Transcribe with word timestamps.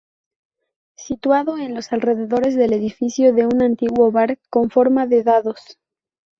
Situado 0.95 1.59
en 1.59 1.75
los 1.75 1.93
alrededores 1.93 2.55
del 2.55 2.73
edificio 2.73 3.35
de 3.35 3.45
un 3.45 3.61
antiguo 3.61 4.11
bar, 4.11 4.39
con 4.49 4.71
forma 4.71 5.05
de 5.05 5.21
dados. 5.21 5.77